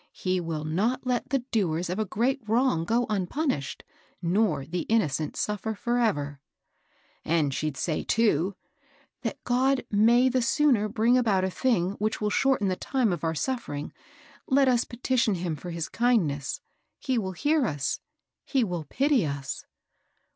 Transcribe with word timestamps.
He 0.15 0.39
will 0.41 0.63
not 0.63 1.05
let 1.05 1.29
the 1.29 1.43
doers 1.51 1.87
of 1.87 1.99
a 1.99 2.05
great 2.05 2.41
wrong 2.49 2.85
go 2.85 3.05
un 3.07 3.27
punished, 3.27 3.83
rior 4.23 4.67
the 4.67 4.81
innocent 4.89 5.35
sufier 5.35 5.77
forever.' 5.77 6.41
And 7.23 7.53
she'd 7.53 7.77
say, 7.77 8.03
too,' 8.03 8.55
That 9.21 9.43
God 9.43 9.85
may 9.91 10.27
the 10.27 10.41
sooner 10.41 10.89
bring 10.89 11.19
about 11.19 11.43
a 11.43 11.51
thing 11.51 11.91
which 11.99 12.19
will 12.19 12.31
shorten 12.31 12.67
the 12.67 12.75
time 12.75 13.13
of 13.13 13.23
our 13.23 13.35
suffering, 13.35 13.93
let 14.47 14.67
us 14.67 14.85
petition 14.85 15.35
him 15.35 15.55
for 15.55 15.69
the 15.71 15.87
kindness. 15.91 16.61
He 16.97 17.19
will 17.19 17.33
hear 17.33 17.67
us,— 17.67 17.99
he 18.43 18.63
will 18.63 18.85
pity 18.85 19.23
us.' 19.27 19.67